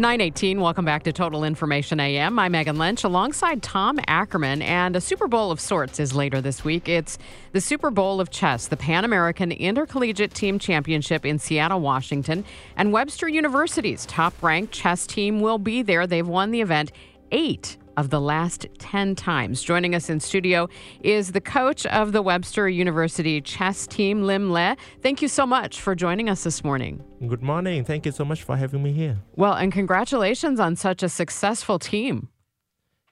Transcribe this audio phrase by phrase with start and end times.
[0.00, 2.38] 918, welcome back to Total Information AM.
[2.38, 6.64] I'm Megan Lynch alongside Tom Ackerman, and a Super Bowl of sorts is later this
[6.64, 6.88] week.
[6.88, 7.18] It's
[7.52, 12.94] the Super Bowl of Chess, the Pan American Intercollegiate Team Championship in Seattle, Washington, and
[12.94, 16.06] Webster University's top ranked chess team will be there.
[16.06, 16.92] They've won the event
[17.30, 19.62] eight of the last 10 times.
[19.62, 20.68] Joining us in studio
[21.02, 24.76] is the coach of the Webster University chess team, Liem Le.
[25.02, 27.02] Thank you so much for joining us this morning.
[27.26, 27.84] Good morning.
[27.84, 29.18] Thank you so much for having me here.
[29.36, 32.28] Well, and congratulations on such a successful team.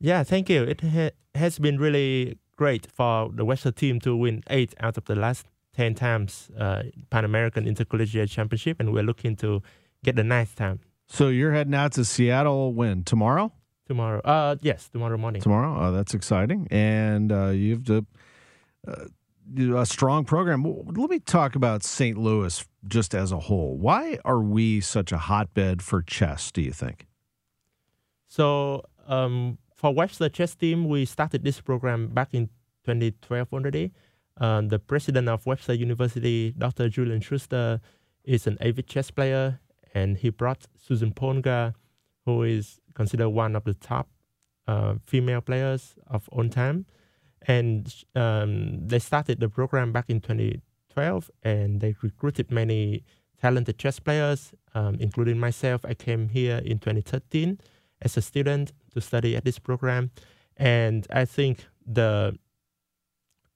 [0.00, 0.62] Yeah, thank you.
[0.64, 5.04] It ha- has been really great for the Webster team to win eight out of
[5.06, 9.62] the last 10 times uh, Pan American Intercollegiate Championship, and we're looking to
[10.04, 10.80] get the ninth time.
[11.06, 13.02] So you're heading out to Seattle when?
[13.04, 13.52] Tomorrow?
[13.86, 14.20] Tomorrow.
[14.20, 15.42] Uh, yes, tomorrow morning.
[15.42, 15.76] Tomorrow.
[15.78, 16.66] Oh, that's exciting.
[16.70, 18.06] And uh, you have to,
[18.88, 20.64] uh, a strong program.
[20.86, 22.16] Let me talk about St.
[22.16, 23.76] Louis just as a whole.
[23.76, 27.06] Why are we such a hotbed for chess, do you think?
[28.26, 32.46] So, um, for Webster Chess Team, we started this program back in
[32.84, 33.92] 2012 already.
[34.40, 36.88] Uh, the president of Webster University, Dr.
[36.88, 37.80] Julian Schuster,
[38.24, 39.60] is an avid chess player,
[39.92, 41.74] and he brought Susan Polgar,
[42.24, 44.08] who is considered one of the top
[44.66, 46.86] uh, female players of all time.
[47.46, 53.04] And um, they started the program back in 2012, and they recruited many
[53.40, 55.84] talented chess players, um, including myself.
[55.84, 57.58] I came here in 2013
[58.00, 60.10] as a student to study at this program,
[60.56, 62.38] and I think the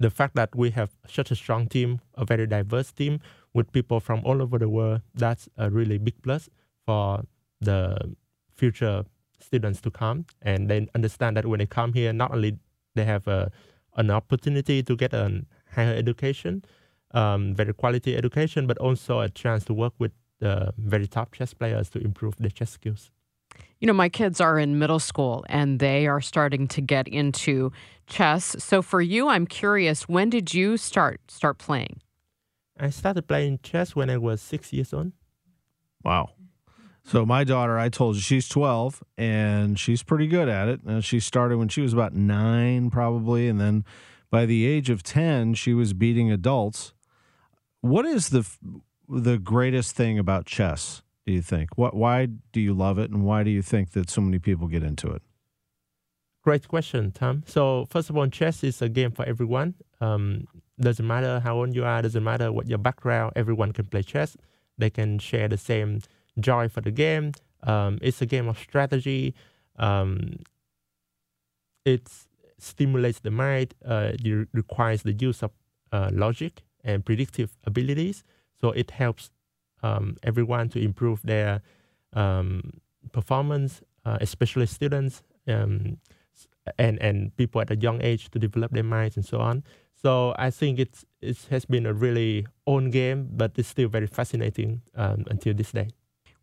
[0.00, 3.20] the fact that we have such a strong team, a very diverse team
[3.52, 6.48] with people from all over the world, that's a really big plus
[6.84, 7.22] for
[7.60, 8.16] the
[8.54, 9.04] future
[9.40, 12.58] students to come and they understand that when they come here not only
[12.94, 13.50] they have a,
[13.96, 15.44] an opportunity to get a
[15.74, 16.64] higher education
[17.12, 21.54] um, very quality education but also a chance to work with the very top chess
[21.54, 23.10] players to improve their chess skills.
[23.78, 27.70] You know my kids are in middle school and they are starting to get into
[28.06, 28.56] chess.
[28.58, 32.00] So for you i'm curious when did you start start playing?
[32.78, 35.12] I started playing chess when i was six years old.
[36.02, 36.30] Wow
[37.04, 40.80] so my daughter, I told you she's 12 and she's pretty good at it.
[40.86, 43.84] Uh, she started when she was about nine, probably, and then
[44.30, 46.94] by the age of 10, she was beating adults.
[47.82, 48.48] What is the
[49.06, 51.02] the greatest thing about chess?
[51.26, 51.76] Do you think?
[51.76, 51.94] What?
[51.94, 54.82] Why do you love it, and why do you think that so many people get
[54.82, 55.22] into it?
[56.42, 57.42] Great question, Tom.
[57.46, 59.74] So first of all, chess is a game for everyone.
[60.00, 60.46] Um,
[60.80, 62.02] doesn't matter how old you are.
[62.02, 63.32] Doesn't matter what your background.
[63.36, 64.36] Everyone can play chess.
[64.76, 66.00] They can share the same
[66.38, 67.32] joy for the game.
[67.62, 69.34] Um, it's a game of strategy.
[69.78, 70.36] Um,
[71.84, 72.08] it
[72.58, 73.74] stimulates the mind.
[73.84, 75.50] Uh, it requires the use of
[75.92, 78.24] uh, logic and predictive abilities.
[78.60, 79.30] So it helps
[79.82, 81.62] um, everyone to improve their
[82.14, 82.80] um,
[83.12, 85.98] performance, uh, especially students um,
[86.78, 89.62] and and people at a young age to develop their minds and so on.
[89.94, 94.06] So I think it's it has been a really own game, but it's still very
[94.06, 95.88] fascinating um, until this day.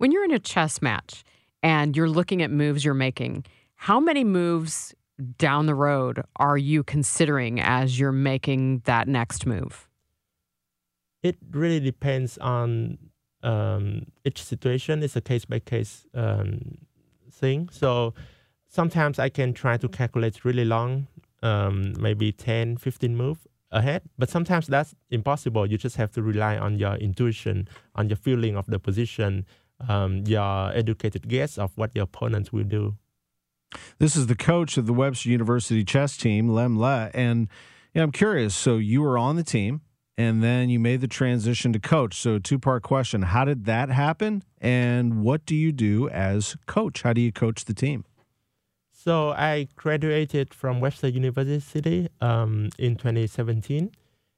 [0.00, 1.24] When you're in a chess match
[1.62, 3.44] and you're looking at moves you're making,
[3.74, 4.94] how many moves
[5.36, 9.90] down the road are you considering as you're making that next move?
[11.22, 12.96] It really depends on
[13.42, 15.02] um, each situation.
[15.02, 16.06] It's a case by case
[17.30, 17.68] thing.
[17.70, 18.14] So
[18.68, 21.08] sometimes I can try to calculate really long,
[21.42, 24.00] um, maybe 10, 15 moves ahead.
[24.18, 25.66] But sometimes that's impossible.
[25.66, 29.44] You just have to rely on your intuition, on your feeling of the position,
[29.88, 32.96] um, your educated guess of what your opponent will do.
[33.98, 37.10] This is the coach of the Webster University chess team, Liem Le.
[37.14, 37.48] And
[37.94, 38.54] you know, I'm curious.
[38.54, 39.82] So you were on the team
[40.20, 42.14] and then you made the transition to coach.
[42.14, 44.42] So, two part question How did that happen?
[44.60, 47.02] And what do you do as coach?
[47.02, 48.04] How do you coach the team?
[48.92, 53.90] So, I graduated from Webster University um, in 2017.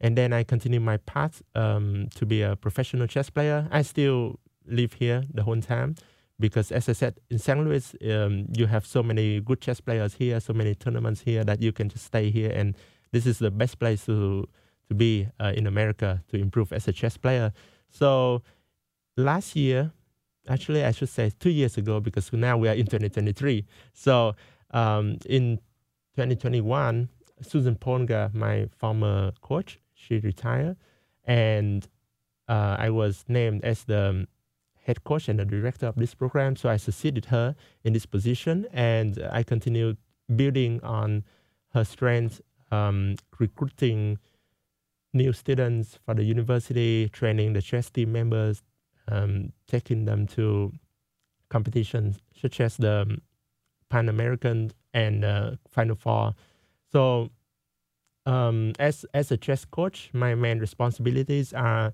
[0.00, 3.68] And then I continued my path um, to be a professional chess player.
[3.70, 5.96] I still live here the whole time
[6.38, 7.58] because as I said in St.
[7.64, 11.62] Louis, um, you have so many good chess players here, so many tournaments here that
[11.62, 12.76] you can just stay here, and
[13.12, 14.48] this is the best place to
[14.88, 17.52] to be uh, in America to improve as a chess player.
[17.90, 18.42] So
[19.16, 19.90] last year,
[20.48, 23.64] actually, I should say two years ago because now we are in 2023.
[23.92, 24.36] So
[24.70, 25.56] um, in
[26.14, 27.08] 2021,
[27.40, 30.76] Susan Polgar, my former coach, she retired,
[31.24, 31.88] and
[32.48, 34.28] uh, I was named as the
[34.86, 36.54] head coach and the director of this program.
[36.54, 39.96] So I succeeded her in this position, and I continued
[40.34, 41.24] building on
[41.74, 42.40] her strengths,
[42.70, 44.18] um, recruiting
[45.12, 48.62] new students for the university, training the chess team members,
[49.08, 50.72] um, taking them to
[51.48, 53.18] competitions such as the
[53.88, 56.34] Pan American and uh, Final Four.
[56.92, 57.30] So,
[58.24, 61.92] um, as as a chess coach, my main responsibilities are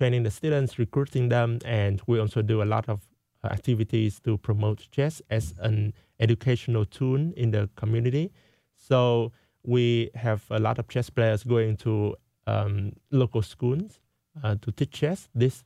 [0.00, 3.02] training the students, recruiting them, and we also do a lot of
[3.44, 8.32] uh, activities to promote chess as an educational tool in the community.
[8.78, 9.30] So
[9.62, 12.16] we have a lot of chess players going to
[12.46, 14.00] um, local schools
[14.42, 15.28] uh, to teach chess.
[15.34, 15.64] This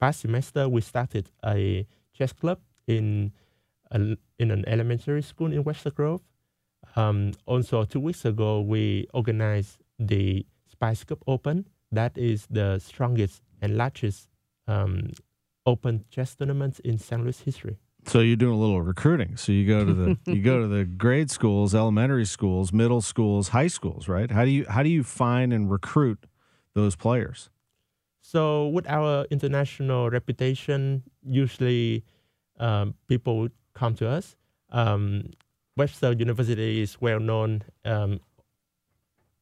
[0.00, 3.30] past semester, we started a chess club in
[3.92, 6.22] a, in an elementary school in Webster Grove.
[6.96, 11.68] Um, also, two weeks ago, we organized the Spice Cup Open.
[11.92, 14.28] That is the strongest and largest
[14.68, 15.10] um,
[15.64, 17.22] open chess tournaments in St.
[17.22, 17.78] Louis history.
[18.06, 19.36] So you're doing a little recruiting.
[19.36, 23.48] So you go to the you go to the grade schools, elementary schools, middle schools,
[23.48, 24.30] high schools, right?
[24.30, 26.26] How do you how do you find and recruit
[26.74, 27.50] those players?
[28.20, 32.04] So with our international reputation, usually
[32.58, 34.36] um, people come to us.
[34.70, 35.30] Um,
[35.76, 38.20] Webster University is well known um,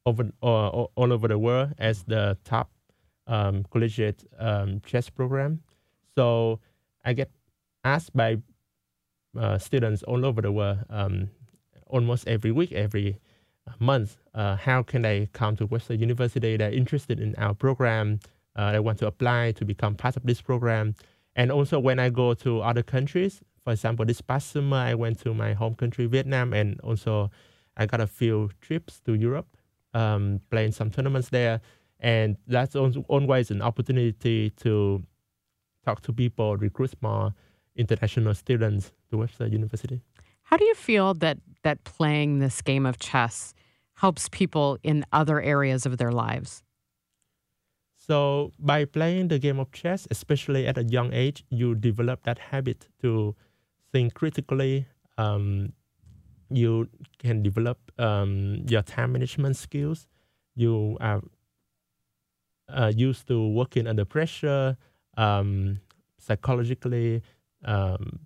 [0.05, 2.69] over uh, all over the world as the top
[3.27, 5.61] um, collegiate um, chess program.
[6.15, 6.59] So
[7.03, 7.29] I get
[7.83, 8.37] asked by
[9.37, 11.29] uh, students all over the world um,
[11.87, 13.19] almost every week, every
[13.79, 16.57] month, uh, how can they come to Webster University?
[16.57, 18.19] They're interested in our program.
[18.55, 20.95] Uh, they want to apply to become part of this program.
[21.35, 25.19] And also when I go to other countries, for example, this past summer I went
[25.21, 27.31] to my home country, Vietnam, and also
[27.75, 29.47] I got a few trips to Europe,
[29.93, 31.61] um, playing some tournaments there.
[32.05, 35.01] And that's always an opportunity to
[35.83, 37.33] talk to people, recruit more
[37.75, 40.03] international students to Webster University.
[40.43, 43.55] How do you feel that that playing this game of chess
[43.95, 46.61] helps people in other areas of their lives?
[47.95, 52.37] So by playing the game of chess, especially at a young age, you develop that
[52.37, 53.35] habit to
[53.91, 54.85] think critically.
[55.17, 55.73] Um,
[56.51, 56.87] you
[57.17, 60.05] can develop um, your time management skills.
[60.53, 61.23] You are
[62.69, 64.77] uh, used to working under pressure,
[65.17, 65.79] um,
[66.17, 67.21] psychologically,
[67.63, 68.19] um,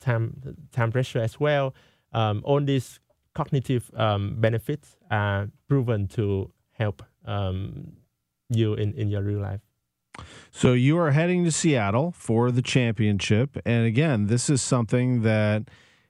[0.00, 1.74] time time pressure as well.
[2.12, 3.00] Um, all these
[3.34, 7.94] cognitive um, benefits are proven to help um,
[8.48, 9.60] you in, in your real life.
[10.52, 15.64] So you are heading to Seattle for the championship, and again, this is something that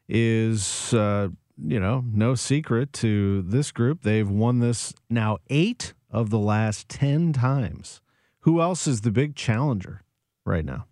[0.09, 4.03] is uh, you know no secret to this group.
[4.03, 8.01] They've won this now eight of the last ten times.
[8.47, 10.03] Who else is the big challenger
[10.47, 10.87] right now?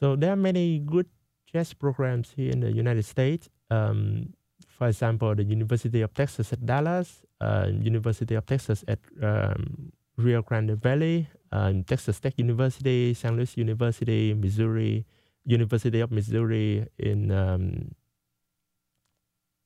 [0.00, 1.06] So there are many good
[1.50, 3.48] chess programs here in the United States.
[3.70, 4.32] Um,
[4.66, 10.42] for example, the University of Texas at Dallas, uh, University of Texas at um, Rio
[10.42, 15.04] Grande Valley, uh, Texas Tech University, Saint Louis University, Missouri,
[15.44, 17.94] University of Missouri in um,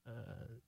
[0.06, 0.58] uh,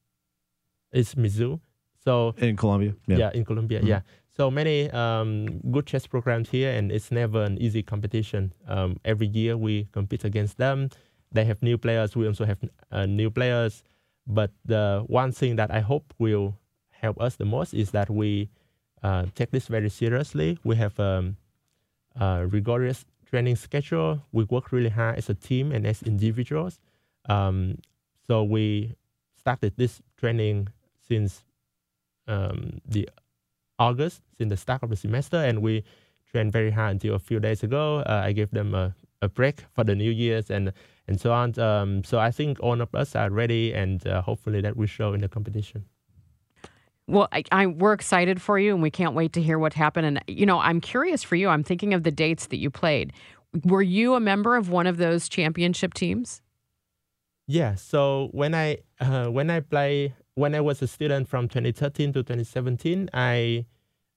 [0.92, 1.60] it's Mizzou.
[2.04, 3.88] So in Columbia, yeah, yeah in Columbia, mm-hmm.
[3.88, 4.00] yeah.
[4.36, 8.52] So many um, good chess programs here, and it's never an easy competition.
[8.68, 10.90] Um, every year we compete against them.
[11.32, 12.16] They have new players.
[12.16, 12.58] We also have
[12.92, 13.82] uh, new players.
[14.26, 16.54] But the one thing that I hope will
[16.90, 18.50] help us the most is that we
[19.02, 20.58] uh, take this very seriously.
[20.64, 21.36] We have um,
[22.14, 24.22] a rigorous training schedule.
[24.32, 26.78] We work really hard as a team and as individuals.
[27.28, 27.78] Um,
[28.26, 28.94] so we
[29.36, 30.68] started this training
[31.06, 31.42] since
[32.28, 33.08] um, the
[33.78, 35.84] August since the start of the semester, and we
[36.30, 37.98] trained very hard until a few days ago.
[38.00, 40.72] Uh, I gave them a, a break for the New Year's and
[41.06, 41.58] and so on.
[41.58, 45.14] Um, so I think all of us are ready, and uh, hopefully that will show
[45.14, 45.84] in the competition.
[47.06, 50.06] Well, I, I, we're excited for you, and we can't wait to hear what happened.
[50.06, 51.48] And you know, I'm curious for you.
[51.48, 53.12] I'm thinking of the dates that you played.
[53.64, 56.42] Were you a member of one of those championship teams?
[57.46, 57.76] Yeah.
[57.76, 62.22] So when I uh, when I play when I was a student from 2013 to
[62.22, 63.66] 2017, I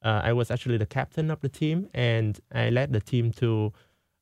[0.03, 3.73] uh, I was actually the captain of the team, and I led the team to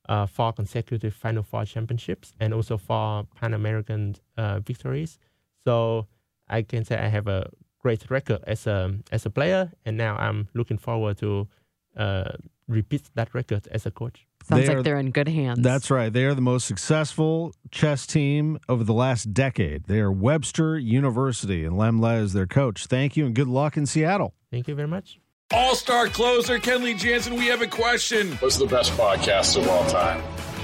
[0.07, 5.19] uh, four consecutive Final Four championships and also four Pan American uh, victories.
[5.65, 6.07] So
[6.47, 10.15] I can say I have a great record as a as a player, and now
[10.15, 11.47] I'm looking forward to
[11.97, 12.31] uh,
[12.67, 14.25] repeat that record as a coach.
[14.43, 15.59] Sounds They like are- they're in good hands.
[15.61, 16.11] That's right.
[16.11, 19.83] They are the most successful chess team over the last decade.
[19.85, 22.85] They are Webster University, and Liem Le is their coach.
[22.87, 24.33] Thank you, and good luck in Seattle.
[24.51, 25.19] Thank you very much.
[25.51, 28.33] All star closer, Kenley Jansen, we have a question.
[28.37, 30.21] What's the best podcast of all time?